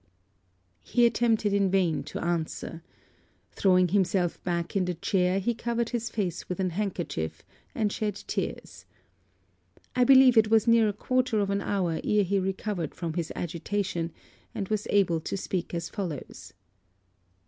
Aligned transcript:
He 0.83 1.05
attempted 1.05 1.53
in 1.53 1.69
vain 1.69 2.01
to 2.05 2.19
answer. 2.19 2.81
Throwing 3.51 3.89
himself 3.89 4.43
back 4.43 4.75
in 4.75 4.85
the 4.85 4.95
chair, 4.95 5.37
he 5.37 5.53
covered 5.53 5.89
his 5.89 6.09
face 6.09 6.49
with 6.49 6.59
an 6.59 6.71
handkerchief, 6.71 7.43
and 7.75 7.91
shed 7.93 8.15
tears. 8.15 8.87
I 9.95 10.03
believe 10.03 10.37
it 10.37 10.49
was 10.49 10.67
near 10.67 10.89
a 10.89 10.91
quarter 10.93 11.39
of 11.39 11.51
an 11.51 11.61
hour 11.61 12.01
ere 12.03 12.23
he 12.23 12.39
recovered 12.39 12.95
from 12.95 13.13
his 13.13 13.31
agitation, 13.35 14.11
and 14.55 14.69
was 14.69 14.87
able 14.89 15.19
to 15.19 15.37
speak 15.37 15.71
as 15.71 15.87
follows. 15.87 16.53